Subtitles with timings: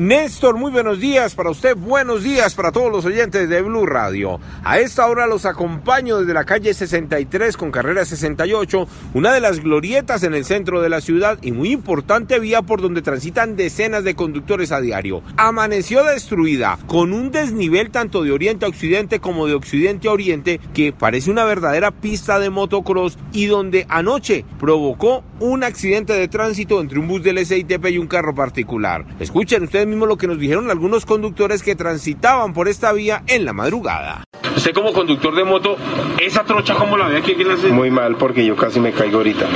[0.00, 4.40] Néstor, muy buenos días para usted, buenos días para todos los oyentes de Blue Radio.
[4.62, 9.60] A esta hora los acompaño desde la calle 63 con carrera 68, una de las
[9.60, 14.04] glorietas en el centro de la ciudad y muy importante vía por donde transitan decenas
[14.04, 15.22] de conductores a diario.
[15.36, 20.60] Amaneció destruida, con un desnivel tanto de oriente a occidente como de occidente a oriente
[20.72, 26.80] que parece una verdadera pista de motocross y donde anoche provocó un accidente de tránsito
[26.80, 29.04] entre un bus del SITP y un carro particular.
[29.18, 33.44] Escuchen ustedes mismo lo que nos dijeron algunos conductores que transitaban por esta vía en
[33.44, 34.24] la madrugada.
[34.56, 35.76] Usted como conductor de moto,
[36.20, 37.34] ¿esa trocha cómo la ve aquí?
[37.34, 37.72] ¿Quién la?
[37.72, 39.46] Muy mal porque yo casi me caigo ahorita.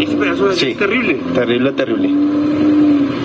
[0.00, 0.70] ¿Ese pedazo de Sí.
[0.70, 1.14] es terrible?
[1.34, 2.08] Terrible, terrible.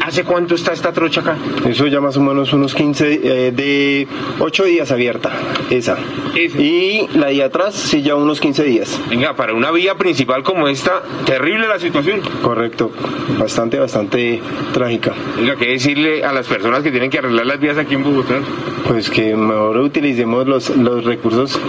[0.07, 1.37] ¿Hace cuánto está esta trocha acá?
[1.67, 4.07] Eso ya más o menos unos 15, eh, de
[4.39, 5.33] 8 días abierta,
[5.69, 5.97] esa.
[6.33, 9.01] Y la de atrás, sí, ya unos 15 días.
[9.09, 12.21] Venga, para una vía principal como esta, terrible la situación.
[12.41, 12.89] Correcto.
[13.37, 14.41] Bastante, bastante
[14.71, 15.11] trágica.
[15.35, 18.39] Venga, ¿qué decirle a las personas que tienen que arreglar las vías aquí en Bogotá?
[18.87, 21.59] Pues que mejor utilicemos los, los recursos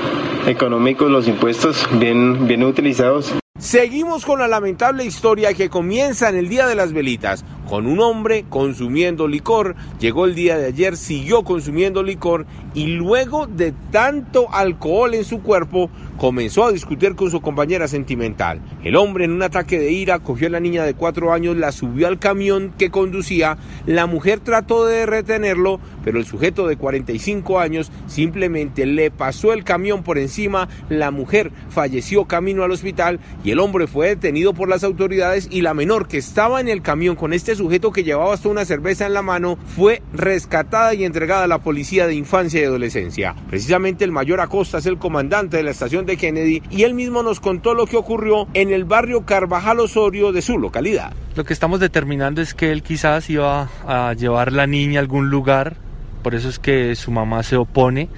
[0.46, 3.34] económicos, los impuestos bien, bien utilizados.
[3.58, 8.00] Seguimos con la lamentable historia que comienza en el Día de las Velitas, con un
[8.00, 14.52] hombre consumiendo licor, llegó el día de ayer, siguió consumiendo licor y luego de tanto
[14.52, 18.60] alcohol en su cuerpo comenzó a discutir con su compañera sentimental.
[18.82, 21.70] El hombre en un ataque de ira cogió a la niña de cuatro años, la
[21.70, 27.60] subió al camión que conducía, la mujer trató de retenerlo, pero el sujeto de 45
[27.60, 33.50] años simplemente le pasó el camión por encima, la mujer falleció camino al hospital y
[33.50, 37.14] el hombre fue detenido por las autoridades y la menor que estaba en el camión
[37.14, 41.44] con este sujeto que llevaba hasta una cerveza en la mano fue rescatada y entregada
[41.44, 43.34] a la policía de infancia y adolescencia.
[43.50, 47.22] Precisamente el mayor Acosta es el comandante de la estación de Kennedy y él mismo
[47.22, 51.12] nos contó lo que ocurrió en el barrio Carvajal Osorio de su localidad.
[51.36, 55.28] Lo que estamos determinando es que él quizás iba a llevar la niña a algún
[55.28, 55.76] lugar,
[56.22, 58.08] por eso es que su mamá se opone,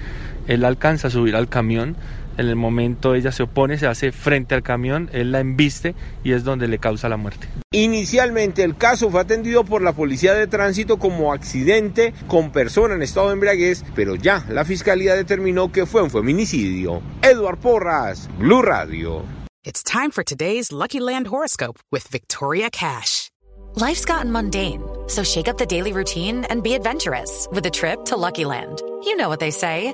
[0.47, 1.95] él alcanza a subir al camión,
[2.41, 6.33] en el momento ella se opone, se hace frente al camión, él la embiste y
[6.33, 7.47] es donde le causa la muerte.
[7.71, 13.01] Inicialmente el caso fue atendido por la policía de tránsito como accidente con persona en
[13.01, 17.01] estado de embriaguez, pero ya la fiscalía determinó que fue un feminicidio.
[17.21, 19.23] Edward Porras, Blue Radio.
[19.63, 23.29] It's time for today's Lucky Land horoscope with Victoria Cash.
[23.75, 28.03] Life's gotten mundane, so shake up the daily routine and be adventurous with a trip
[28.05, 28.81] to Lucky Land.
[29.05, 29.93] You know what they say.